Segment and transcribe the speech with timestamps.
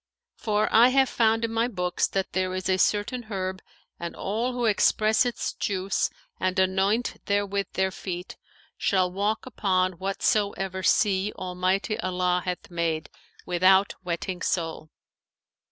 [0.35, 3.61] For I have found in my books that there is a certain herb
[3.99, 8.35] and all who express its juice and anoint therewith their feet
[8.79, 13.11] shall walk upon whatsoever sea Almighty Allah hath made,
[13.45, 14.89] without wetting sole.